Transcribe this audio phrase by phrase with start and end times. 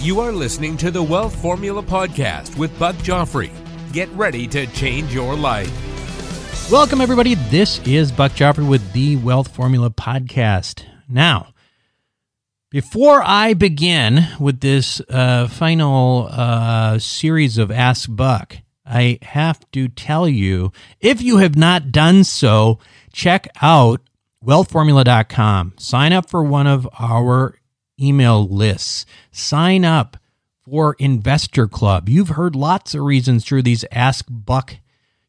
[0.00, 3.50] You are listening to the Wealth Formula Podcast with Buck Joffrey.
[3.92, 6.70] Get ready to change your life.
[6.70, 7.34] Welcome, everybody.
[7.34, 10.84] This is Buck Joffrey with the Wealth Formula Podcast.
[11.08, 11.48] Now,
[12.70, 19.88] before I begin with this uh, final uh, series of Ask Buck, I have to
[19.88, 22.78] tell you if you have not done so,
[23.12, 24.00] check out
[24.46, 25.74] wealthformula.com.
[25.76, 27.57] Sign up for one of our
[28.00, 29.06] email lists.
[29.30, 30.16] Sign up
[30.64, 32.08] for Investor Club.
[32.08, 34.76] You've heard lots of reasons through these Ask Buck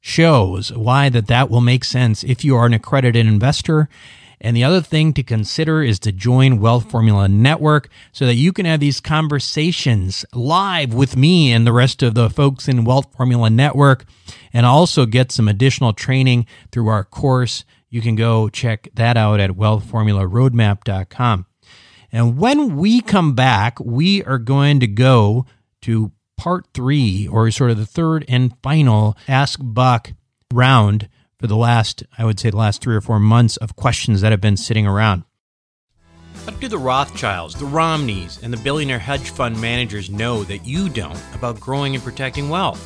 [0.01, 3.89] shows why that that will make sense if you are an accredited investor.
[4.41, 8.53] And the other thing to consider is to join Wealth Formula Network so that you
[8.53, 13.13] can have these conversations live with me and the rest of the folks in Wealth
[13.15, 14.05] Formula Network
[14.53, 17.65] and also get some additional training through our course.
[17.89, 21.45] You can go check that out at wealthformularoadmap.com.
[22.11, 25.45] And when we come back, we are going to go
[25.83, 30.13] to part three, or sort of the third and final Ask Buck
[30.53, 34.21] round for the last, I would say, the last three or four months of questions
[34.21, 35.23] that have been sitting around.
[36.45, 40.89] What do the Rothschilds, the Romneys, and the billionaire hedge fund managers know that you
[40.89, 42.83] don't about growing and protecting wealth?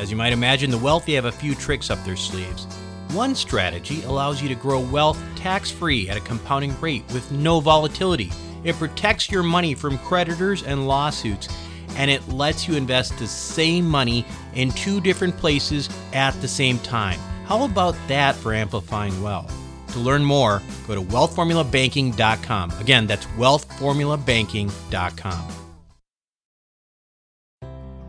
[0.00, 2.66] As you might imagine, the wealthy have a few tricks up their sleeves.
[3.14, 7.60] One strategy allows you to grow wealth tax free at a compounding rate with no
[7.60, 8.32] volatility.
[8.64, 11.48] It protects your money from creditors and lawsuits,
[11.96, 16.80] and it lets you invest the same money in two different places at the same
[16.80, 17.20] time.
[17.44, 19.54] How about that for amplifying wealth?
[19.92, 22.72] To learn more, go to wealthformulabanking.com.
[22.80, 25.48] Again, that's wealthformulabanking.com.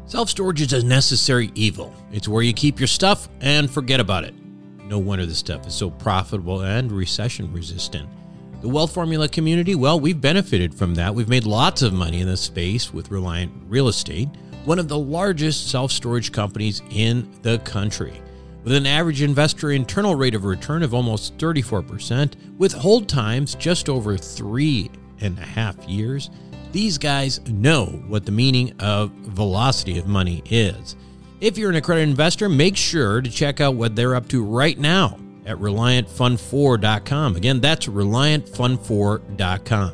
[0.08, 1.94] Self storage is a necessary evil.
[2.12, 4.34] It's where you keep your stuff and forget about it.
[4.86, 8.08] No wonder this stuff is so profitable and recession resistant.
[8.62, 11.14] The Wealth Formula community, well, we've benefited from that.
[11.14, 14.30] We've made lots of money in this space with Reliant Real Estate,
[14.64, 18.22] one of the largest self storage companies in the country.
[18.64, 23.90] With an average investor internal rate of return of almost 34%, with hold times just
[23.90, 24.90] over three
[25.22, 26.30] and a half years,
[26.72, 30.96] these guys know what the meaning of velocity of money is.
[31.42, 34.80] If you're an accredited investor, make sure to check out what they're up to right
[34.80, 37.36] now at ReliantFund4.com.
[37.36, 39.92] Again, that's ReliantFund4.com.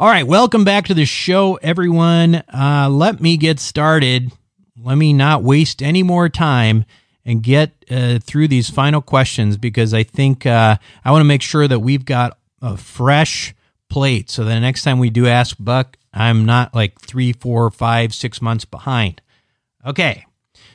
[0.00, 2.36] All right, welcome back to the show, everyone.
[2.36, 4.30] Uh, let me get started.
[4.80, 6.84] Let me not waste any more time
[7.24, 11.42] and get uh, through these final questions because I think uh, I want to make
[11.42, 13.56] sure that we've got a fresh
[13.88, 17.70] plate so that the next time we do Ask Buck, I'm not like three, four,
[17.70, 19.22] five, six months behind.
[19.86, 20.26] Okay.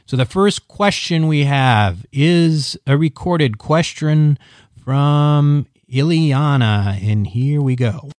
[0.05, 4.37] So the first question we have is a recorded question
[4.83, 8.09] from Ileana, and here we go.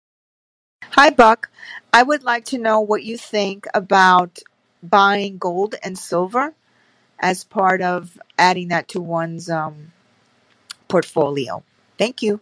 [0.83, 1.49] Hi, Buck.
[1.91, 4.39] I would like to know what you think about
[4.81, 6.53] buying gold and silver
[7.19, 9.91] as part of adding that to one's um,
[10.87, 11.63] portfolio.
[11.97, 12.39] Thank you.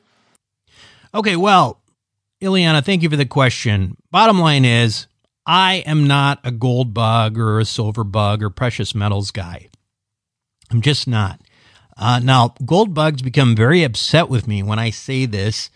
[1.13, 1.79] Okay, well,
[2.43, 3.95] Ileana, thank you for the question.
[4.11, 5.07] Bottom line is,
[5.45, 9.69] I am not a gold bug or a silver bug or precious metals guy.
[10.69, 11.39] I'm just not.
[11.95, 15.69] Uh, now, gold bugs become very upset with me when I say this.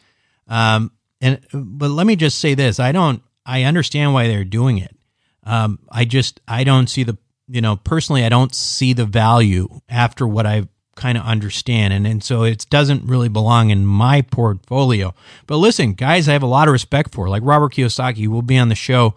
[0.48, 0.92] Um,
[1.22, 3.24] and but let me just say this: I don't.
[3.46, 4.96] I understand why they're doing it.
[5.44, 9.70] Um, I just I don't see the you know personally I don't see the value
[9.88, 11.94] after what I've kind of understand.
[11.94, 15.14] And, and so it doesn't really belong in my portfolio.
[15.46, 17.30] But listen, guys, I have a lot of respect for.
[17.30, 19.16] Like Robert Kiyosaki will be on the show.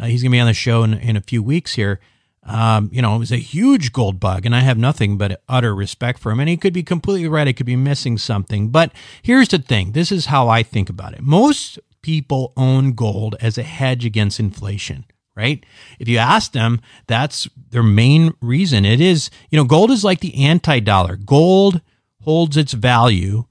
[0.00, 2.00] Uh, he's going to be on the show in, in a few weeks here.
[2.44, 5.74] Um, you know, it was a huge gold bug, and I have nothing but utter
[5.74, 6.40] respect for him.
[6.40, 7.46] And he could be completely right.
[7.46, 8.70] He could be missing something.
[8.70, 8.92] But
[9.22, 11.20] here's the thing this is how I think about it.
[11.20, 15.04] Most people own gold as a hedge against inflation
[15.38, 15.64] right?
[16.00, 18.84] If you ask them, that's their main reason.
[18.84, 21.16] It is, you know, gold is like the anti dollar.
[21.16, 21.80] Gold
[22.22, 23.44] holds its value,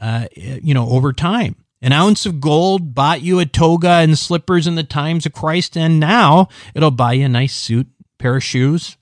[0.00, 1.54] uh, you know, over time.
[1.80, 5.76] An ounce of gold bought you a toga and slippers in the times of Christ,
[5.76, 7.86] and now it'll buy you a nice suit,
[8.18, 8.96] pair of shoes,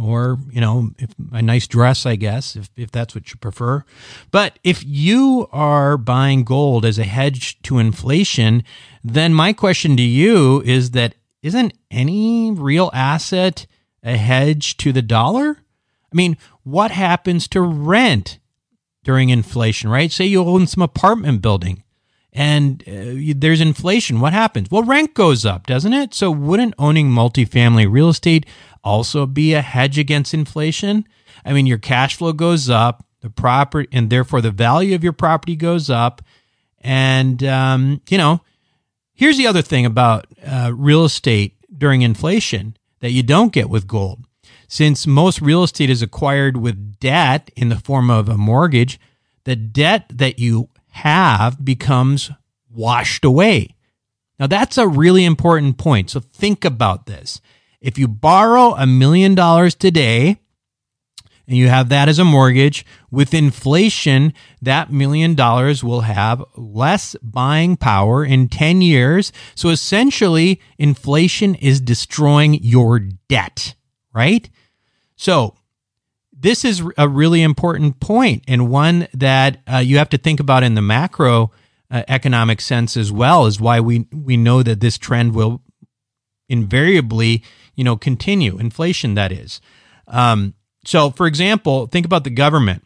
[0.00, 3.84] or you know if, a nice dress i guess if, if that's what you prefer
[4.30, 8.64] but if you are buying gold as a hedge to inflation
[9.04, 11.14] then my question to you is that
[11.46, 13.66] isn't any real asset
[14.02, 15.58] a hedge to the dollar?
[16.12, 18.38] I mean what happens to rent
[19.04, 20.10] during inflation right?
[20.10, 21.82] Say you own some apartment building
[22.32, 24.20] and uh, there's inflation.
[24.20, 24.70] What happens?
[24.70, 26.14] Well rent goes up doesn't it?
[26.14, 28.46] So wouldn't owning multifamily real estate
[28.82, 31.06] also be a hedge against inflation.
[31.44, 35.12] I mean, your cash flow goes up, the property, and therefore the value of your
[35.12, 36.22] property goes up.
[36.80, 38.40] And, um, you know,
[39.16, 43.88] here's the other thing about uh, real estate during inflation that you don't get with
[43.88, 44.24] gold.
[44.68, 49.00] Since most real estate is acquired with debt in the form of a mortgage,
[49.44, 52.30] the debt that you have becomes
[52.70, 53.74] washed away.
[54.38, 56.10] Now, that's a really important point.
[56.10, 57.40] So think about this.
[57.80, 60.38] If you borrow a million dollars today
[61.46, 67.14] and you have that as a mortgage, with inflation, that million dollars will have less
[67.22, 69.32] buying power in 10 years.
[69.54, 73.74] So essentially, inflation is destroying your debt,
[74.12, 74.48] right?
[75.16, 75.54] So
[76.32, 80.62] this is a really important point and one that uh, you have to think about
[80.62, 81.50] in the macro
[81.90, 85.62] uh, economic sense as well is why we we know that this trend will
[86.48, 87.42] invariably
[87.76, 89.14] you know, continue inflation.
[89.14, 89.60] That is.
[90.08, 90.54] Um,
[90.86, 92.82] so, for example, think about the government.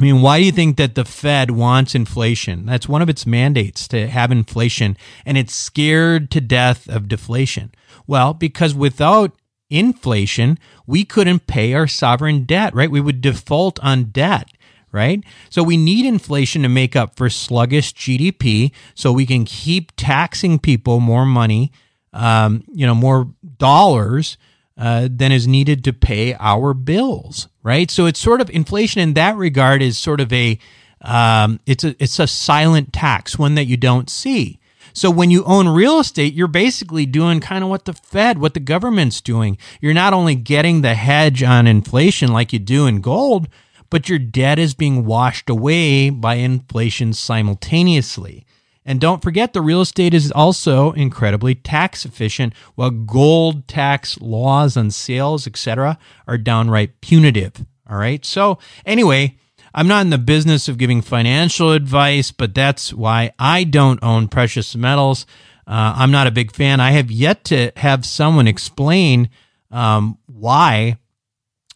[0.00, 2.66] I mean, why do you think that the Fed wants inflation?
[2.66, 7.72] That's one of its mandates to have inflation, and it's scared to death of deflation.
[8.06, 9.32] Well, because without
[9.68, 12.90] inflation, we couldn't pay our sovereign debt, right?
[12.90, 14.48] We would default on debt,
[14.92, 15.22] right?
[15.50, 20.60] So we need inflation to make up for sluggish GDP so we can keep taxing
[20.60, 21.72] people more money
[22.12, 23.28] um, you know, more
[23.58, 24.36] dollars
[24.78, 27.90] uh, than is needed to pay our bills, right?
[27.90, 30.58] So it's sort of inflation in that regard is sort of a
[31.02, 34.60] um, it's a it's a silent tax, one that you don't see.
[34.92, 38.54] So when you own real estate, you're basically doing kind of what the Fed, what
[38.54, 39.58] the government's doing.
[39.80, 43.48] You're not only getting the hedge on inflation like you do in gold,
[43.90, 48.44] but your debt is being washed away by inflation simultaneously.
[48.88, 54.78] And don't forget, the real estate is also incredibly tax efficient, while gold tax laws
[54.78, 57.66] on sales, etc., are downright punitive.
[57.86, 58.24] All right.
[58.24, 59.36] So, anyway,
[59.74, 64.26] I'm not in the business of giving financial advice, but that's why I don't own
[64.26, 65.26] precious metals.
[65.66, 66.80] Uh, I'm not a big fan.
[66.80, 69.28] I have yet to have someone explain
[69.70, 70.96] um, why,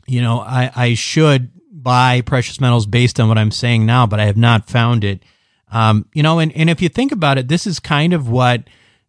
[0.07, 4.19] you know, I, I should buy precious metals based on what I'm saying now, but
[4.19, 5.23] I have not found it.
[5.73, 8.65] Um, you know, and, and if you think about it, this is kind of what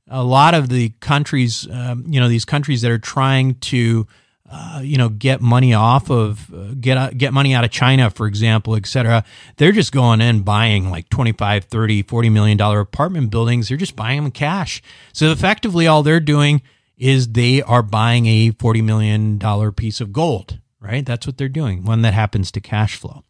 [0.08, 4.08] a lot of the countries, um, you know, these countries that are trying to,
[4.50, 8.10] uh, you know, get money off of, uh, get, uh, get money out of China,
[8.10, 9.26] for example, et cetera.
[9.58, 13.68] They're just going in buying like 25, 30, 40 million dollar apartment buildings.
[13.68, 14.82] They're just buying them cash.
[15.12, 16.62] So effectively all they're doing
[16.98, 21.06] is they are buying a $40 million piece of gold, right?
[21.06, 23.24] That's what they're doing, one that happens to cash flow.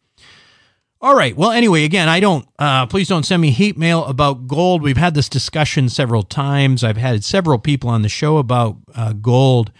[1.04, 1.36] All right.
[1.36, 4.80] Well, anyway, again, I don't, uh, please don't send me hate mail about gold.
[4.80, 6.82] We've had this discussion several times.
[6.82, 9.70] I've had several people on the show about uh, gold.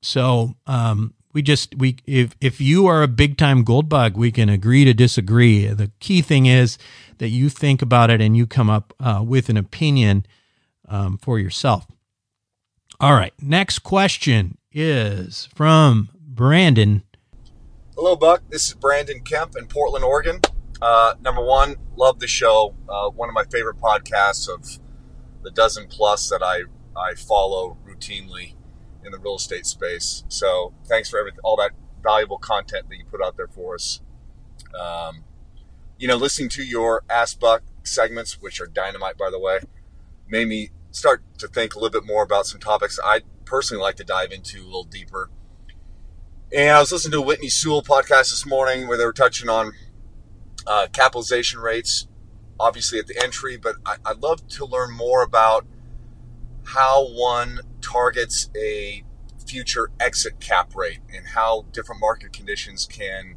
[0.00, 4.32] So, um, we just, we, if, if you are a big time gold bug, we
[4.32, 5.66] can agree to disagree.
[5.66, 6.76] The key thing is
[7.18, 10.26] that you think about it and you come up uh, with an opinion
[10.88, 11.86] um, for yourself.
[12.98, 13.32] All right.
[13.40, 17.04] Next question is from Brandon
[18.04, 18.42] Hello, Buck.
[18.48, 20.40] This is Brandon Kemp in Portland, Oregon.
[20.80, 22.74] Uh, number one, love the show.
[22.88, 24.80] Uh, one of my favorite podcasts of
[25.44, 26.62] the dozen plus that I,
[27.00, 28.56] I follow routinely
[29.04, 30.24] in the real estate space.
[30.26, 31.70] So thanks for everything, all that
[32.02, 34.00] valuable content that you put out there for us.
[34.76, 35.22] Um,
[35.96, 39.60] you know, listening to your Ask Buck segments, which are dynamite, by the way,
[40.26, 43.94] made me start to think a little bit more about some topics I personally like
[43.98, 45.30] to dive into a little deeper.
[46.54, 49.48] And I was listening to a Whitney Sewell podcast this morning where they were touching
[49.48, 49.72] on
[50.66, 52.06] uh, capitalization rates,
[52.60, 55.66] obviously at the entry, but I, would love to learn more about
[56.64, 59.02] how one targets a
[59.46, 63.36] future exit cap rate and how different market conditions can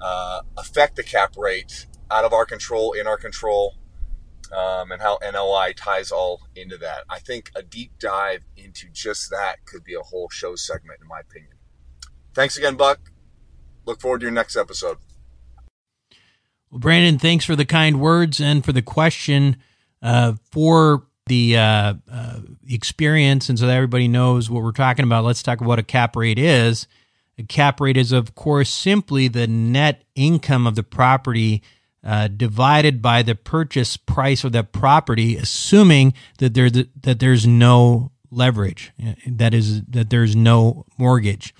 [0.00, 3.74] uh, affect the cap rate out of our control, in our control.
[4.52, 7.04] um, and how NOI ties all into that.
[7.08, 11.08] I think a deep dive into just that could be a whole show segment, in
[11.08, 11.54] my opinion.
[12.34, 12.98] Thanks again, Buck.
[13.84, 14.98] Look forward to your next episode.
[16.70, 19.56] Well, Brandon, thanks for the kind words and for the question.
[20.00, 25.24] Uh, for the uh, uh, experience, and so that everybody knows what we're talking about,
[25.24, 26.88] let's talk about what a cap rate is.
[27.38, 31.62] A cap rate is, of course, simply the net income of the property
[32.04, 38.10] uh, divided by the purchase price of that property, assuming that there that there's no
[38.30, 41.54] leverage, uh, that is that there's no mortgage,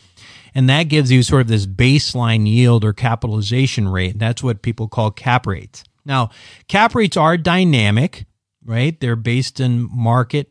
[0.54, 4.18] and that gives you sort of this baseline yield or capitalization rate.
[4.18, 5.84] That's what people call cap rates.
[6.04, 6.30] Now,
[6.68, 8.26] cap rates are dynamic,
[8.64, 8.98] right?
[8.98, 10.48] They're based in market.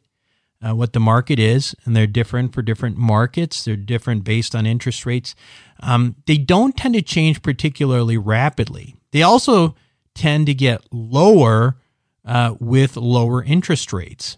[0.64, 3.64] Uh, what the market is, and they're different for different markets.
[3.64, 5.34] They're different based on interest rates.
[5.80, 8.96] Um, they don't tend to change particularly rapidly.
[9.12, 9.74] They also
[10.14, 11.78] tend to get lower
[12.24, 14.38] uh, with lower interest rates.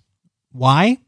[0.54, 1.00] Why?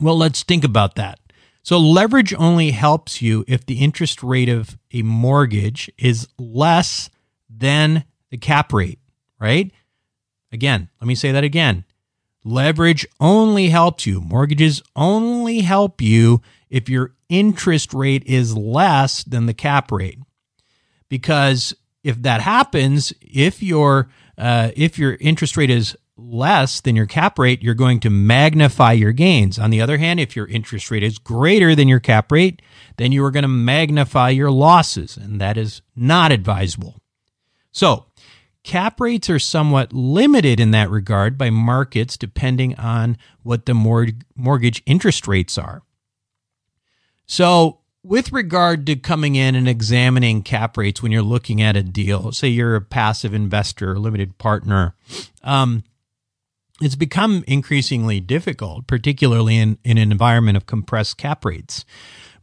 [0.00, 1.18] Well, let's think about that.
[1.64, 7.08] So, leverage only helps you if the interest rate of a mortgage is less
[7.48, 8.98] than the cap rate,
[9.38, 9.70] right?
[10.50, 11.84] Again, let me say that again.
[12.44, 14.20] Leverage only helps you.
[14.20, 20.18] Mortgages only help you if your interest rate is less than the cap rate.
[21.08, 27.06] Because if that happens, if your uh, if your interest rate is less than your
[27.06, 29.58] cap rate, you're going to magnify your gains.
[29.58, 32.62] On the other hand, if your interest rate is greater than your cap rate,
[32.96, 36.96] then you are going to magnify your losses, and that is not advisable.
[37.72, 38.06] So,
[38.62, 44.82] cap rates are somewhat limited in that regard by markets depending on what the mortgage
[44.86, 45.82] interest rates are.
[47.26, 51.82] So, with regard to coming in and examining cap rates when you're looking at a
[51.82, 54.96] deal, say you're a passive investor, limited partner,
[55.44, 55.84] um,
[56.84, 61.84] it's become increasingly difficult, particularly in, in an environment of compressed cap rates.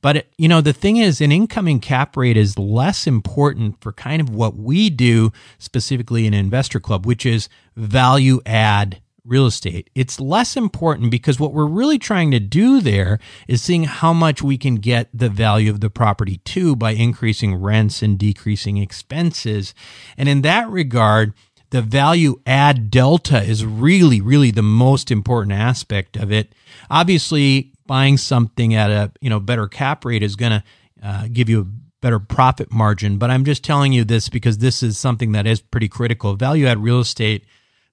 [0.02, 4.22] But, you know, the thing is, an incoming cap rate is less important for kind
[4.22, 9.90] of what we do specifically in Investor Club, which is value add real estate.
[9.94, 14.42] It's less important because what we're really trying to do there is seeing how much
[14.42, 19.76] we can get the value of the property to by increasing rents and decreasing expenses.
[20.18, 21.34] And in that regard,
[21.72, 26.54] the value add delta is really, really the most important aspect of it.
[26.90, 30.64] Obviously, buying something at a you know better cap rate is going to
[31.04, 31.68] uh, give you a
[32.02, 33.18] better profit margin.
[33.18, 36.36] But I'm just telling you this because this is something that is pretty critical.
[36.36, 37.46] Value add real estate,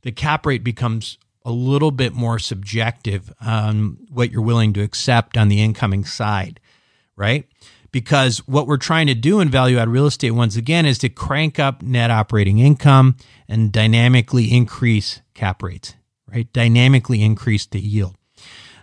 [0.03, 5.37] the cap rate becomes a little bit more subjective on what you're willing to accept
[5.37, 6.61] on the incoming side,
[7.15, 7.47] right?
[7.97, 11.09] Because what we're trying to do in value add real estate, once again, is to
[11.09, 13.17] crank up net operating income
[13.49, 15.95] and dynamically increase cap rates,
[16.31, 16.47] right?
[16.53, 18.15] Dynamically increase the yield.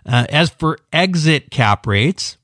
[0.04, 2.38] Uh, as for exit cap rates,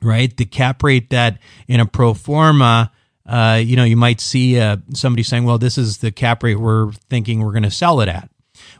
[0.00, 0.36] right?
[0.36, 2.92] The cap rate that in a pro forma,
[3.26, 6.60] uh, you know, you might see uh, somebody saying, well, this is the cap rate
[6.60, 8.30] we're thinking we're going to sell it at.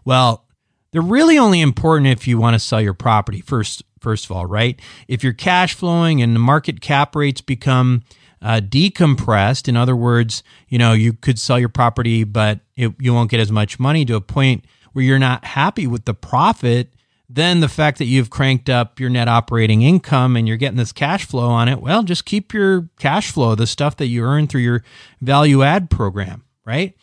[0.04, 0.46] Well,
[0.92, 3.82] they're really only important if you want to sell your property first.
[4.00, 4.80] First of all, right?
[5.08, 8.02] If you're cash flowing and the market cap rates become
[8.42, 13.12] uh, decompressed, in other words, you know you could sell your property, but it, you
[13.12, 16.94] won't get as much money to a point where you're not happy with the profit.
[17.28, 20.92] Then the fact that you've cranked up your net operating income and you're getting this
[20.92, 24.48] cash flow on it, well, just keep your cash flow, the stuff that you earn
[24.48, 24.82] through your
[25.20, 26.96] value add program, right?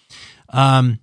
[0.50, 1.00] Um,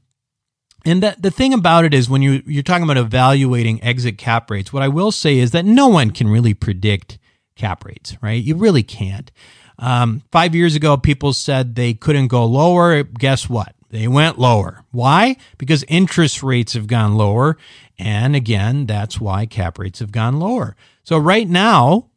[0.84, 4.50] and that the thing about it is when you you're talking about evaluating exit cap
[4.50, 7.18] rates, what I will say is that no one can really predict
[7.56, 8.42] cap rates, right?
[8.42, 9.30] You really can't.
[9.78, 13.02] Um, five years ago, people said they couldn't go lower.
[13.02, 13.74] Guess what?
[13.90, 14.84] They went lower.
[14.90, 15.36] Why?
[15.58, 17.56] Because interest rates have gone lower.
[17.98, 20.76] And again, that's why cap rates have gone lower.
[21.04, 22.10] So right now,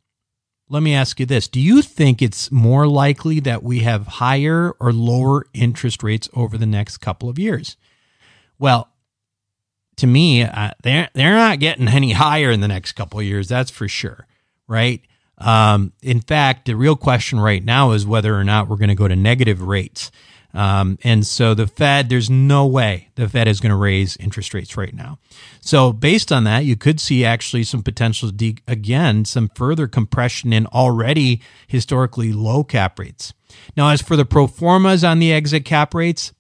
[0.69, 1.47] let me ask you this.
[1.47, 6.57] Do you think it's more likely that we have higher or lower interest rates over
[6.57, 7.77] the next couple of years?
[8.59, 8.89] Well,
[9.97, 13.47] to me, uh, they're they're not getting any higher in the next couple of years.
[13.47, 14.27] That's for sure,
[14.67, 15.01] right?
[15.39, 18.95] Um, in fact, the real question right now is whether or not we're going to
[18.95, 20.11] go to negative rates.
[20.53, 24.55] Um, and so the Fed, there's no way the Fed is going to raise interest
[24.55, 25.19] rates right now.
[25.61, 30.53] So based on that, you could see actually some potential, de- again, some further compression
[30.53, 33.33] in already historically low cap rates.
[33.75, 36.33] Now, as for the pro formas on the exit cap rates,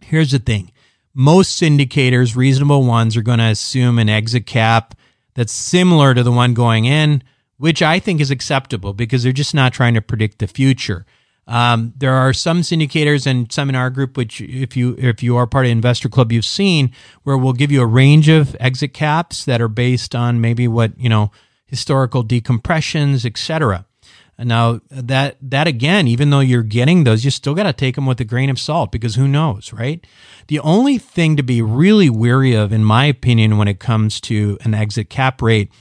[0.00, 0.72] here's the thing
[1.16, 4.94] most syndicators, reasonable ones, are going to assume an exit cap
[5.34, 7.22] that's similar to the one going in,
[7.56, 11.06] which I think is acceptable because they're just not trying to predict the future.
[11.46, 15.36] Um, there are some syndicators and some in our group, which if you if you
[15.36, 16.90] are part of Investor Club, you've seen
[17.22, 20.98] where we'll give you a range of exit caps that are based on maybe what
[20.98, 21.30] you know
[21.64, 23.86] historical decompressions, etc.
[24.38, 28.04] Now that that again, even though you're getting those, you still got to take them
[28.04, 30.06] with a grain of salt because who knows, right?
[30.48, 34.58] The only thing to be really weary of, in my opinion, when it comes to
[34.62, 35.72] an exit cap rate,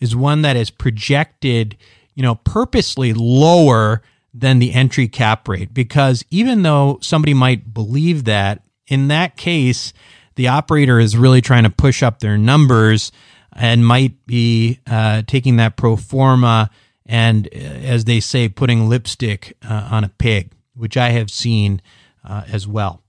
[0.00, 1.76] is one that is projected,
[2.14, 4.02] you know, purposely lower
[4.34, 5.72] than the entry cap rate.
[5.72, 9.92] Because even though somebody might believe that, in that case,
[10.34, 13.12] the operator is really trying to push up their numbers
[13.52, 16.70] and might be uh, taking that pro forma
[17.10, 21.82] and, uh, as they say, putting lipstick uh, on a pig, which I have seen
[22.24, 23.02] uh, as well.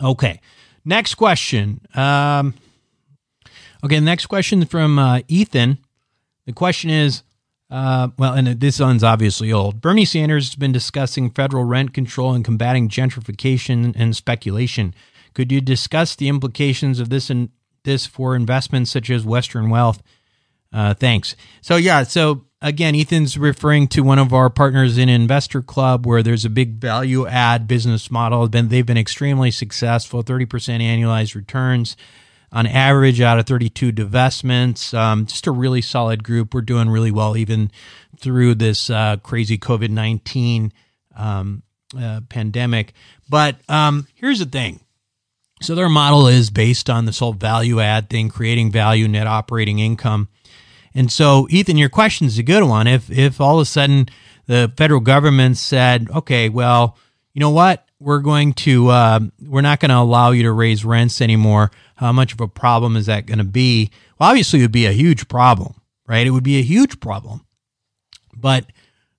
[0.00, 0.40] Okay,
[0.84, 1.80] next question.
[1.94, 2.54] Um,
[3.84, 5.78] okay, next question from uh, Ethan.
[6.46, 7.24] The question is
[7.70, 9.80] uh, well, and this one's obviously old.
[9.80, 14.94] Bernie Sanders has been discussing federal rent control and combating gentrification and speculation.
[15.34, 17.48] Could you discuss the implications of this and
[17.82, 20.02] this for investments such as Western Wealth?
[20.74, 21.36] Uh, thanks.
[21.62, 26.20] So yeah, so again, Ethan's referring to one of our partners in Investor Club, where
[26.20, 28.48] there's a big value add business model.
[28.48, 31.96] Been they've been extremely successful, thirty percent annualized returns
[32.54, 34.96] on average out of 32 divestments.
[34.96, 36.54] Um, just a really solid group.
[36.54, 37.70] We're doing really well even
[38.16, 40.72] through this uh, crazy COVID 19
[41.16, 41.62] um,
[41.98, 42.92] uh, pandemic.
[43.28, 44.80] But um, here's the thing.
[45.62, 49.78] So their model is based on this whole value add thing, creating value, net operating
[49.78, 50.28] income.
[50.94, 52.86] And so, Ethan, your question is a good one.
[52.86, 54.08] If if all of a sudden
[54.46, 56.96] the federal government said, okay, well,
[57.32, 60.84] you know what, we're going to uh, we're not going to allow you to raise
[60.84, 63.90] rents anymore how much of a problem is that going to be?
[64.18, 65.74] Well, obviously, it would be a huge problem,
[66.06, 66.26] right?
[66.26, 67.44] It would be a huge problem.
[68.36, 68.66] But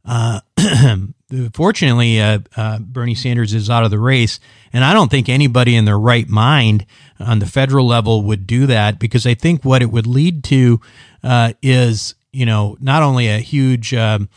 [0.03, 0.41] uh,
[1.53, 4.39] fortunately, uh, uh, Bernie Sanders is out of the race.
[4.73, 6.85] And I don't think anybody in their right mind
[7.19, 10.81] on the federal level would do that because I think what it would lead to
[11.23, 14.29] uh, is, you know, not only a huge um,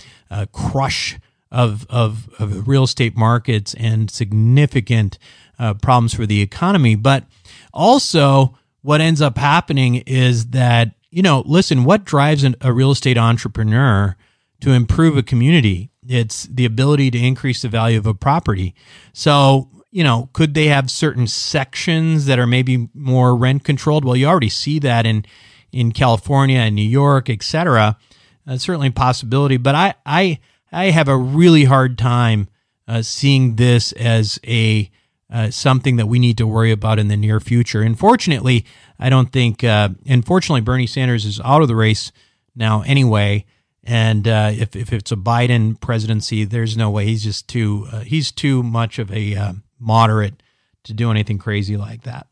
[0.53, 1.19] crush
[1.51, 5.19] of, of, of, real estate markets and significant
[5.59, 7.25] uh, problems for the economy, but
[7.73, 12.91] also, what ends up happening is that, you know, listen, what drives an, a real
[12.91, 14.17] estate entrepreneur
[14.61, 15.91] to improve a community?
[16.09, 18.75] It's the ability to increase the value of a property.
[19.13, 24.05] So, you know, could they have certain sections that are maybe more rent controlled?
[24.05, 25.25] Well, you already see that in
[25.71, 27.99] in California and New York, et cetera.
[28.47, 30.39] That's certainly a possibility, but I I
[30.73, 32.49] I have a really hard time
[32.87, 34.91] uh, seeing this as a
[35.31, 37.83] uh, something that we need to worry about in the near future.
[37.83, 38.65] Unfortunately,
[38.99, 39.63] I don't think.
[39.63, 42.13] Uh, unfortunately, Bernie Sanders is out of the race
[42.57, 43.45] now anyway.
[43.89, 48.01] And uh, if if it's a Biden presidency, there's no way he's just too uh,
[48.01, 50.43] he's too much of a uh, moderate
[50.85, 52.27] to do anything crazy like that.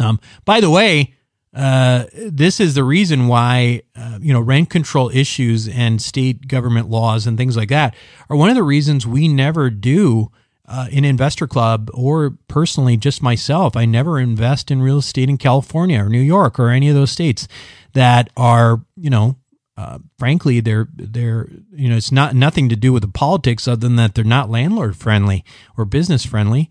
[0.00, 1.14] Um, by the way,
[1.54, 6.90] uh, this is the reason why uh, you know rent control issues and state government
[6.90, 7.94] laws and things like that
[8.28, 10.32] are one of the reasons we never do
[10.66, 15.38] uh, in Investor Club or personally just myself, I never invest in real estate in
[15.38, 17.46] California or New York or any of those states
[17.92, 19.36] that are, you know,
[19.78, 23.86] uh, frankly, they're they're you know it's not nothing to do with the politics other
[23.86, 25.44] than that they're not landlord friendly
[25.76, 26.68] or business friendly,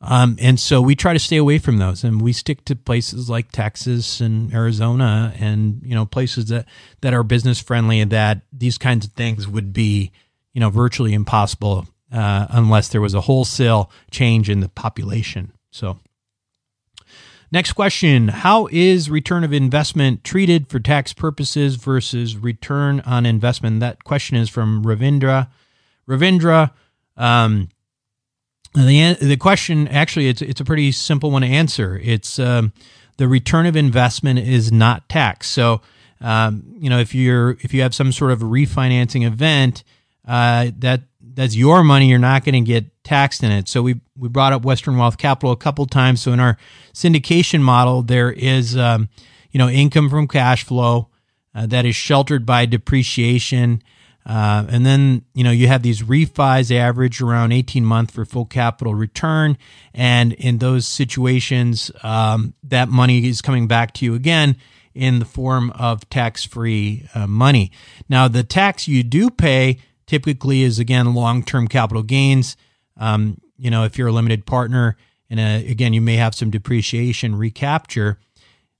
[0.00, 3.28] um, and so we try to stay away from those, and we stick to places
[3.28, 6.64] like Texas and Arizona, and you know places that
[7.02, 10.10] that are business friendly, and that these kinds of things would be
[10.54, 15.52] you know virtually impossible uh, unless there was a wholesale change in the population.
[15.70, 15.98] So,
[17.52, 23.80] next question How is return of investment treated for tax purposes versus return on investment?
[23.80, 25.48] That question is from Ravindra.
[26.08, 26.70] Ravindra,
[27.16, 27.68] um,
[28.74, 32.00] the, the question actually it's, it's a pretty simple one to answer.
[32.02, 32.72] It's um,
[33.16, 35.52] the return of investment is not taxed.
[35.52, 35.80] So,
[36.20, 39.84] um, you know, if you're if you have some sort of refinancing event,
[40.26, 41.02] uh, that
[41.36, 42.08] that's your money.
[42.08, 43.68] You're not going to get taxed in it.
[43.68, 46.22] So we we brought up Western Wealth Capital a couple times.
[46.22, 46.56] So in our
[46.92, 49.08] syndication model, there is um,
[49.52, 51.10] you know income from cash flow
[51.54, 53.82] uh, that is sheltered by depreciation.
[54.24, 58.46] Uh, and then you know you have these refis average around 18 month for full
[58.46, 59.56] capital return,
[59.94, 64.56] and in those situations, um, that money is coming back to you again
[64.94, 67.70] in the form of tax free uh, money.
[68.08, 72.56] Now the tax you do pay typically is again long term capital gains.
[72.96, 74.96] Um, you know, if you're a limited partner,
[75.28, 78.18] and uh, again, you may have some depreciation recapture.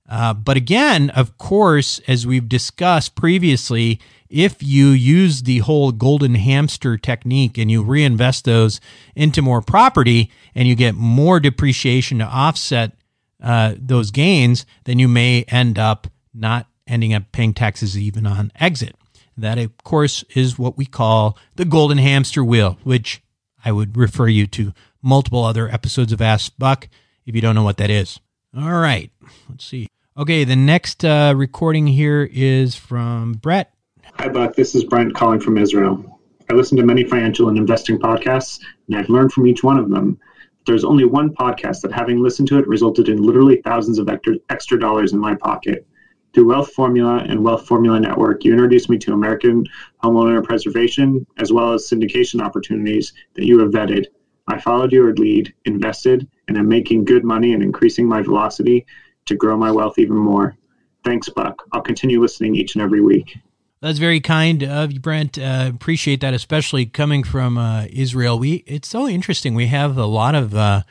[0.09, 6.35] Uh, but again, of course, as we've discussed previously, if you use the whole golden
[6.35, 8.79] hamster technique and you reinvest those
[9.15, 12.93] into more property and you get more depreciation to offset
[13.41, 18.51] uh, those gains, then you may end up not ending up paying taxes even on
[18.59, 18.95] exit.
[19.37, 23.21] That, of course, is what we call the golden hamster wheel, which
[23.63, 26.89] I would refer you to multiple other episodes of Ask Buck
[27.25, 28.19] if you don't know what that is.
[28.57, 29.11] All right,
[29.49, 29.87] let's see.
[30.17, 33.71] Okay, the next uh, recording here is from Brett.
[34.15, 34.55] Hi, Buck.
[34.55, 36.19] This is Brent calling from Israel.
[36.49, 39.91] I listen to many financial and investing podcasts, and I've learned from each one of
[39.91, 40.17] them.
[40.65, 44.09] There's only one podcast that, having listened to it, resulted in literally thousands of
[44.49, 45.85] extra dollars in my pocket.
[46.33, 49.65] Through Wealth Formula and Wealth Formula Network, you introduced me to American
[50.03, 54.05] homeowner preservation as well as syndication opportunities that you have vetted.
[54.47, 58.85] I followed your lead, invested, and am making good money and increasing my velocity
[59.25, 60.55] to grow my wealth even more.
[61.03, 61.63] Thanks, Buck.
[61.71, 63.37] I'll continue listening each and every week.
[63.81, 65.37] That's very kind of you, Brent.
[65.37, 68.39] Uh, appreciate that, especially coming from uh, Israel.
[68.39, 69.53] We it's so interesting.
[69.53, 70.81] We have a lot of uh,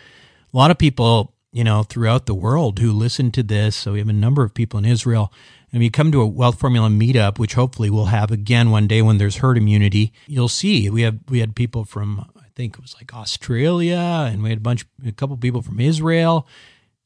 [0.52, 3.74] a lot of people you know, throughout the world who listen to this.
[3.74, 5.32] So we have a number of people in Israel.
[5.72, 9.00] And you come to a wealth formula meetup, which hopefully we'll have again one day
[9.00, 12.82] when there's herd immunity, you'll see we have we had people from I think it
[12.82, 16.46] was like Australia, and we had a bunch, a couple people from Israel.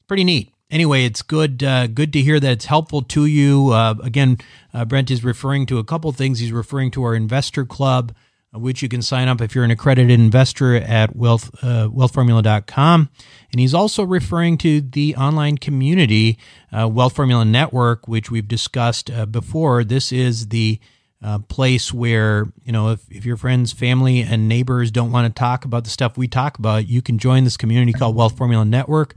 [0.09, 0.53] Pretty neat.
[0.69, 3.71] Anyway, it's good uh, good to hear that it's helpful to you.
[3.71, 4.37] Uh, again,
[4.75, 6.41] uh, Brent is referring to a couple things.
[6.41, 8.13] He's referring to our investor club
[8.53, 13.09] which you can sign up if you're an accredited investor at wealth, uh, wealthformula.com.
[13.53, 16.39] And he's also referring to the online community,
[16.77, 19.85] uh, Wealth Formula Network, which we've discussed uh, before.
[19.85, 20.81] This is the
[21.23, 25.39] uh, place where, you know, if, if your friends, family, and neighbors don't want to
[25.39, 28.65] talk about the stuff we talk about, you can join this community called Wealth Formula
[28.65, 29.15] Network.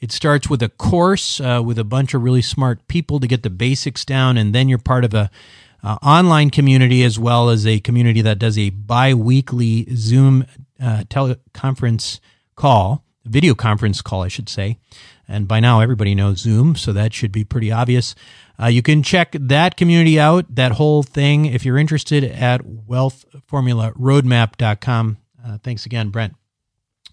[0.00, 3.42] It starts with a course uh, with a bunch of really smart people to get
[3.42, 5.30] the basics down, and then you're part of a
[5.86, 10.44] uh, online community as well as a community that does a bi weekly Zoom
[10.82, 12.18] uh, teleconference
[12.56, 14.78] call, video conference call, I should say.
[15.28, 18.16] And by now, everybody knows Zoom, so that should be pretty obvious.
[18.60, 25.18] Uh, you can check that community out, that whole thing, if you're interested at wealthformularoadmap.com.
[25.46, 26.34] Uh, thanks again, Brent.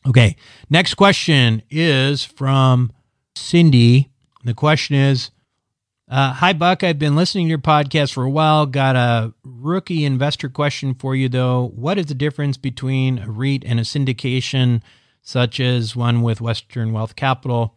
[0.07, 0.35] Okay,
[0.69, 2.91] next question is from
[3.35, 4.09] Cindy.
[4.43, 5.29] The question is
[6.09, 6.83] uh, hi, Buck.
[6.83, 8.65] I've been listening to your podcast for a while.
[8.65, 11.71] Got a rookie investor question for you, though.
[11.75, 14.81] What is the difference between a REIT and a syndication,
[15.21, 17.75] such as one with Western Wealth Capital?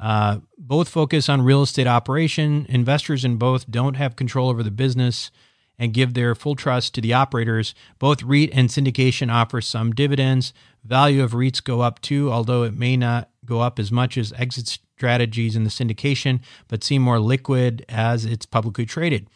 [0.00, 2.66] Uh, both focus on real estate operation.
[2.68, 5.30] Investors in both don't have control over the business
[5.78, 7.74] and give their full trust to the operators.
[7.98, 10.52] Both REIT and syndication offer some dividends.
[10.84, 14.32] Value of REITs go up too, although it may not go up as much as
[14.36, 19.26] exit strategies in the syndication, but seem more liquid as it's publicly traded.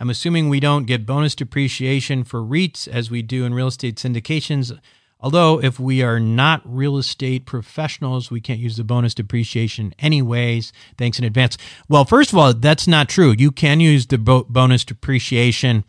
[0.00, 3.94] I'm assuming we don't get bonus depreciation for REITs as we do in real estate
[3.94, 4.76] syndications.
[5.20, 10.72] Although, if we are not real estate professionals, we can't use the bonus depreciation anyways.
[10.98, 11.56] Thanks in advance.
[11.88, 13.32] Well, first of all, that's not true.
[13.38, 15.84] You can use the bo- bonus depreciation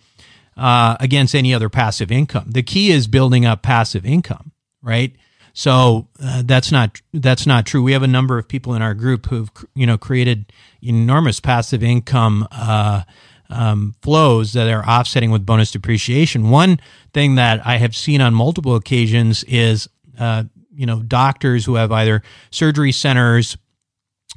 [0.56, 2.52] uh, against any other passive income.
[2.52, 4.52] The key is building up passive income,
[4.84, 5.16] right?
[5.54, 7.84] So uh, that's not that's not true.
[7.84, 11.84] We have a number of people in our group who've you know created enormous passive
[11.84, 13.04] income uh,
[13.50, 16.50] um, flows that are offsetting with bonus depreciation.
[16.50, 16.80] One
[17.14, 19.88] thing that I have seen on multiple occasions is
[20.20, 23.56] uh, you know doctors who have either surgery centers,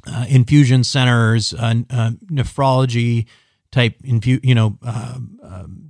[0.05, 3.25] uh, infusion centers, uh, uh, nephrology
[3.71, 4.77] type infu- you know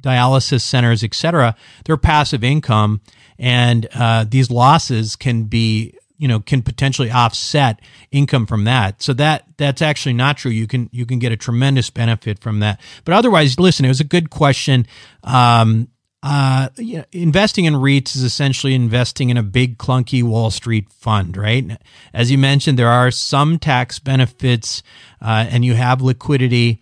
[0.02, 1.56] dialysis centers, etc.
[1.86, 3.02] They're passive income.
[3.40, 7.80] And uh, these losses can be you know can potentially offset
[8.12, 9.02] income from that.
[9.02, 10.52] So that that's actually not true.
[10.52, 12.80] You can you can get a tremendous benefit from that.
[13.06, 14.88] But otherwise listen it was a good question.
[15.24, 15.90] Um,
[16.24, 20.92] uh, you know, investing in REITs is essentially investing in a big clunky Wall Street
[20.92, 21.78] fund, right?
[22.12, 24.82] As you mentioned, there are some tax benefits,
[25.22, 26.82] uh, and you have liquidity,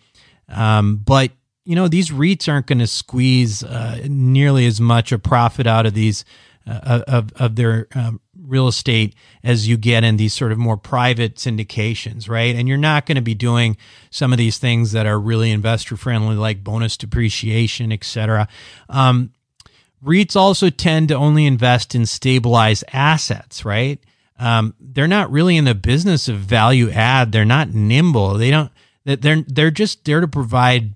[0.49, 1.31] um, but
[1.63, 5.85] you know these REITs aren't going to squeeze uh, nearly as much a profit out
[5.85, 6.25] of these
[6.67, 10.77] uh, of of their um, real estate as you get in these sort of more
[10.77, 12.55] private syndications, right?
[12.55, 13.77] And you're not going to be doing
[14.09, 18.47] some of these things that are really investor friendly, like bonus depreciation, et cetera.
[18.89, 19.31] Um,
[20.03, 23.99] REITs also tend to only invest in stabilized assets, right?
[24.37, 27.31] Um, they're not really in the business of value add.
[27.31, 28.35] They're not nimble.
[28.35, 28.71] They don't.
[29.05, 30.95] That they're they're just there to provide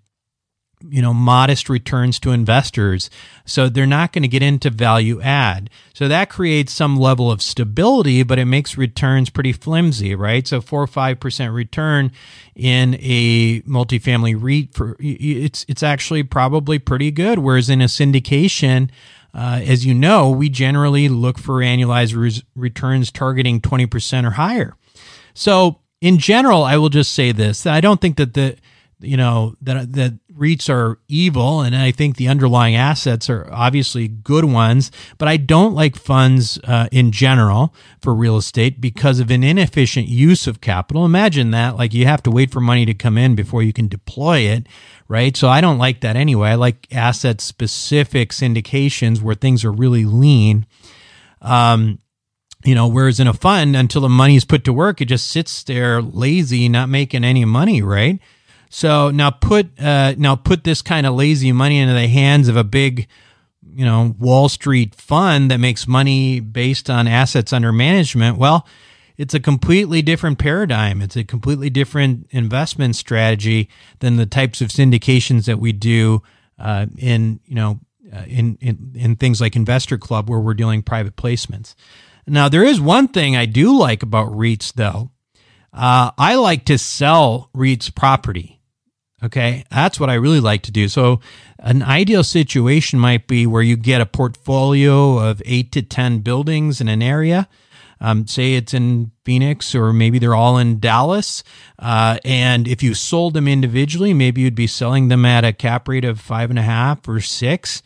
[0.88, 3.10] you know modest returns to investors.
[3.46, 5.70] So they're not going to get into value add.
[5.94, 10.48] So that creates some level of stability but it makes returns pretty flimsy right?
[10.48, 12.12] So 4 or 5% return
[12.56, 17.40] in a multifamily REIT for it's it's actually probably pretty good.
[17.40, 18.90] Whereas in a syndication
[19.34, 24.76] uh, as you know, we generally look for annualized res- returns targeting 20% or higher.
[25.34, 28.58] So, in general, I will just say this: that I don't think that the
[29.02, 34.08] you know that that REITs are evil, and I think the underlying assets are obviously
[34.08, 34.92] good ones.
[35.18, 40.08] But I don't like funds uh, in general for real estate because of an inefficient
[40.08, 41.06] use of capital.
[41.06, 43.88] Imagine that, like you have to wait for money to come in before you can
[43.88, 44.68] deploy it,
[45.08, 45.36] right?
[45.36, 46.50] So I don't like that anyway.
[46.50, 50.66] I like asset specific syndications where things are really lean.
[51.42, 52.00] Um,
[52.64, 55.30] you know, whereas in a fund, until the money is put to work, it just
[55.30, 58.20] sits there lazy, not making any money, right?
[58.70, 62.56] So now put uh, now put this kind of lazy money into the hands of
[62.56, 63.08] a big,
[63.74, 68.38] you know, Wall Street fund that makes money based on assets under management.
[68.38, 68.68] Well,
[69.18, 71.02] it's a completely different paradigm.
[71.02, 73.70] It's a completely different investment strategy
[74.00, 76.22] than the types of syndications that we do
[76.60, 77.80] uh, in you know
[78.14, 81.74] uh, in, in in things like Investor Club where we're doing private placements.
[82.30, 85.12] Now there is one thing I do like about REITs though.
[85.74, 88.60] Uh, I like to sell REITs property.
[89.24, 89.66] Okay.
[89.70, 90.88] That's what I really like to do.
[90.88, 91.20] So,
[91.60, 96.80] an ideal situation might be where you get a portfolio of eight to 10 buildings
[96.80, 97.50] in an area.
[98.02, 101.44] Um, say it's in Phoenix or maybe they're all in Dallas.
[101.78, 105.90] Uh, and if you sold them individually, maybe you'd be selling them at a cap
[105.90, 107.84] rate of five and a half or six.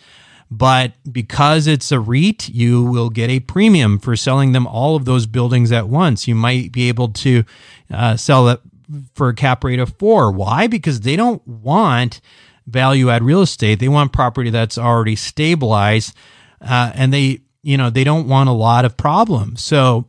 [0.55, 5.05] But because it's a REIT, you will get a premium for selling them all of
[5.05, 6.27] those buildings at once.
[6.27, 7.43] You might be able to
[7.91, 8.59] uh, sell it
[9.15, 10.31] for a cap rate of four.
[10.31, 10.67] Why?
[10.67, 12.21] Because they don't want
[12.67, 13.79] value add real estate.
[13.79, 16.15] They want property that's already stabilized,
[16.61, 19.63] uh, and they you know they don't want a lot of problems.
[19.63, 20.07] So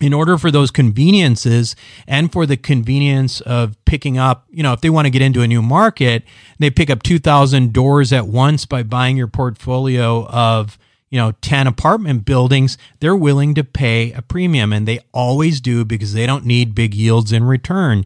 [0.00, 1.74] in order for those conveniences
[2.06, 5.42] and for the convenience of picking up, you know, if they want to get into
[5.42, 6.24] a new market,
[6.58, 10.78] they pick up 2,000 doors at once by buying your portfolio of
[11.10, 12.78] you know 10 apartment buildings.
[13.00, 16.94] They're willing to pay a premium and they always do because they don't need big
[16.94, 18.04] yields in return.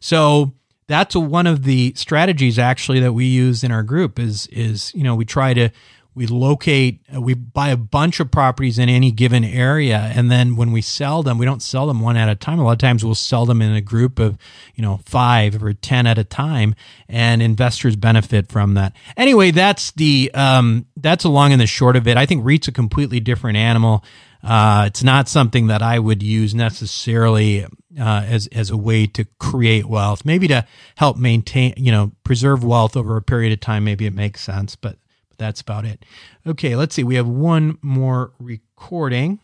[0.00, 0.52] So
[0.86, 5.02] that's one of the strategies actually that we use in our group is is you
[5.02, 5.70] know we try to
[6.14, 10.56] we locate uh, we buy a bunch of properties in any given area and then
[10.56, 12.78] when we sell them we don't sell them one at a time a lot of
[12.78, 14.38] times we'll sell them in a group of
[14.74, 16.74] you know five or ten at a time
[17.08, 21.96] and investors benefit from that anyway that's the um, that's a long and the short
[21.96, 24.04] of it i think reit's a completely different animal
[24.44, 29.24] uh, it's not something that I would use necessarily uh, as as a way to
[29.38, 30.26] create wealth.
[30.26, 33.84] Maybe to help maintain, you know, preserve wealth over a period of time.
[33.84, 34.98] Maybe it makes sense, but
[35.38, 36.04] that's about it.
[36.46, 37.04] Okay, let's see.
[37.04, 39.40] We have one more recording.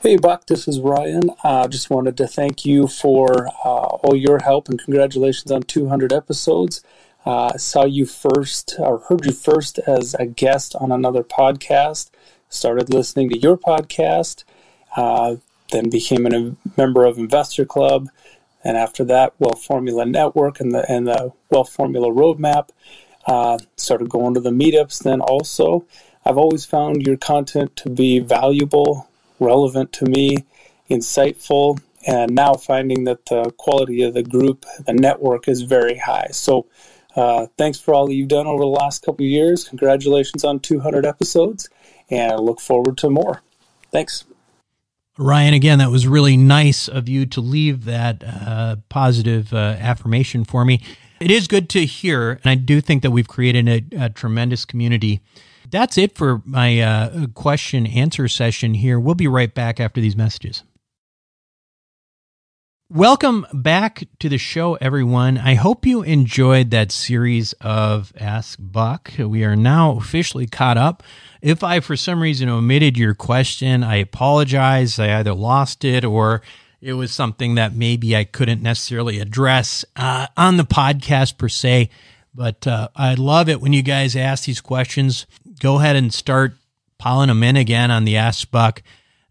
[0.00, 1.30] Hey, Buck, this is Ryan.
[1.42, 5.62] I uh, just wanted to thank you for uh, all your help and congratulations on
[5.62, 6.82] 200 episodes.
[7.24, 12.10] Uh, saw you first, or heard you first as a guest on another podcast.
[12.50, 14.44] Started listening to your podcast,
[14.94, 15.36] uh,
[15.70, 18.10] then became a member of Investor Club,
[18.62, 22.68] and after that, Wealth Formula Network and the and the Wealth Formula Roadmap.
[23.26, 25.86] Uh, started going to the meetups then also.
[26.26, 29.08] I've always found your content to be valuable,
[29.40, 30.44] relevant to me,
[30.90, 36.28] insightful, and now finding that the quality of the group, the network is very high.
[36.32, 36.66] So,
[37.16, 39.68] uh, thanks for all that you've done over the last couple of years.
[39.68, 41.68] Congratulations on 200 episodes,
[42.10, 43.42] and I look forward to more.
[43.90, 44.24] Thanks.
[45.16, 50.44] Ryan, again, that was really nice of you to leave that uh, positive uh, affirmation
[50.44, 50.82] for me.
[51.24, 54.66] It is good to hear, and I do think that we've created a, a tremendous
[54.66, 55.22] community.
[55.70, 59.00] That's it for my uh, question answer session here.
[59.00, 60.64] We'll be right back after these messages.
[62.90, 65.38] Welcome back to the show, everyone.
[65.38, 69.10] I hope you enjoyed that series of Ask Buck.
[69.16, 71.02] We are now officially caught up.
[71.40, 74.98] If I, for some reason, omitted your question, I apologize.
[74.98, 76.42] I either lost it or
[76.84, 81.88] it was something that maybe I couldn't necessarily address uh, on the podcast per se.
[82.34, 85.26] But uh, I love it when you guys ask these questions.
[85.60, 86.52] Go ahead and start
[86.98, 88.82] piling them in again on the Ask Buck.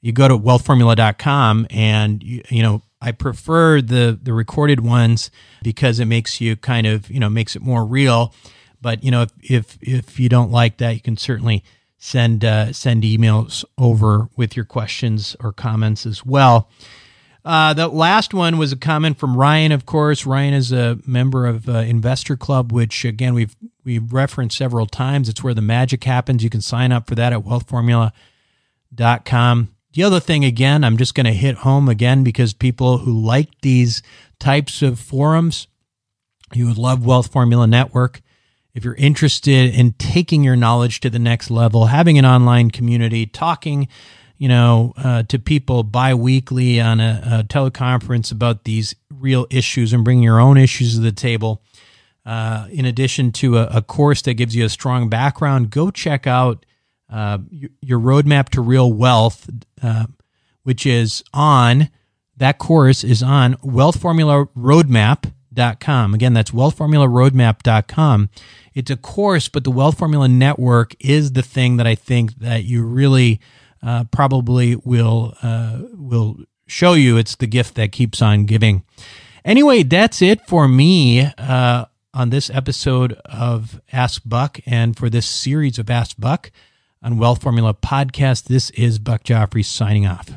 [0.01, 5.29] You go to wealthformula.com and, you, you know, I prefer the the recorded ones
[5.61, 8.33] because it makes you kind of, you know, makes it more real.
[8.81, 11.63] But, you know, if if, if you don't like that, you can certainly
[11.99, 16.69] send uh, send emails over with your questions or comments as well.
[17.45, 20.25] Uh, the last one was a comment from Ryan, of course.
[20.25, 23.53] Ryan is a member of uh, Investor Club, which again we've
[23.84, 25.27] we've referenced several times.
[25.27, 26.41] It's where the magic happens.
[26.43, 29.73] You can sign up for that at wealthformula.com.
[29.93, 33.49] The other thing, again, I'm just going to hit home again because people who like
[33.62, 34.01] these
[34.39, 35.67] types of forums,
[36.51, 38.21] you would love Wealth Formula Network.
[38.73, 43.27] If you're interested in taking your knowledge to the next level, having an online community,
[43.27, 43.88] talking,
[44.43, 50.03] you know, uh, to people biweekly on a, a, teleconference about these real issues and
[50.03, 51.63] bring your own issues to the table,
[52.25, 56.27] uh, in addition to a, a, course that gives you a strong background, go check
[56.27, 56.65] out
[57.10, 57.38] uh,
[57.79, 59.49] your roadmap to real wealth,
[59.82, 60.08] uh,
[60.63, 61.89] which is on
[62.36, 66.13] that course is on wealthformularoadmap.com.
[66.13, 68.29] Again, that's wealthformularoadmap.com.
[68.73, 72.65] It's a course, but the Wealth Formula Network is the thing that I think that
[72.65, 73.39] you really
[73.83, 77.17] uh, probably will uh, will show you.
[77.17, 78.83] It's the gift that keeps on giving.
[79.45, 85.27] Anyway, that's it for me uh, on this episode of Ask Buck and for this
[85.27, 86.51] series of Ask Buck
[87.01, 88.45] on Wealth Formula Podcast.
[88.45, 90.29] This is Buck Joffrey signing off.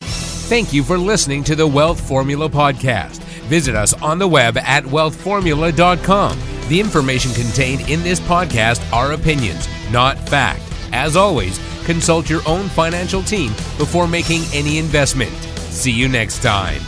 [0.00, 3.20] Thank you for listening to the Wealth Formula Podcast.
[3.48, 6.38] Visit us on the web at wealthformula.com.
[6.68, 10.62] The information contained in this podcast are opinions, not fact.
[10.92, 15.32] As always, consult your own financial team before making any investment.
[15.56, 16.80] See you next time.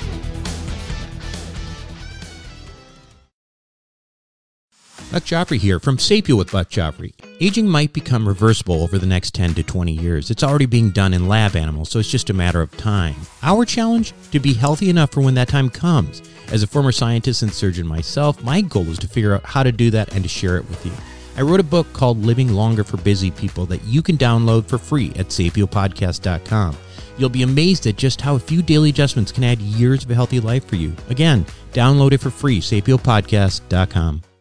[5.14, 7.14] Buck Joffrey here from Sapio with Buck Joffrey.
[7.40, 10.28] Aging might become reversible over the next 10 to 20 years.
[10.28, 13.14] It's already being done in lab animals, so it's just a matter of time.
[13.40, 14.12] Our challenge?
[14.32, 16.20] To be healthy enough for when that time comes.
[16.50, 19.70] As a former scientist and surgeon myself, my goal is to figure out how to
[19.70, 21.13] do that and to share it with you.
[21.36, 24.78] I wrote a book called Living Longer for Busy People that you can download for
[24.78, 26.76] free at sapiopodcast.com.
[27.16, 30.14] You'll be amazed at just how a few daily adjustments can add years of a
[30.14, 30.94] healthy life for you.
[31.10, 34.33] Again, download it for free, sapiopodcast.com.